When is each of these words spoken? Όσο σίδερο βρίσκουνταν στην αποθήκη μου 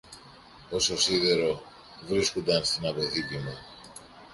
Όσο 0.69 0.97
σίδερο 0.97 1.61
βρίσκουνταν 2.07 2.63
στην 2.63 2.87
αποθήκη 2.87 3.37
μου 3.37 3.57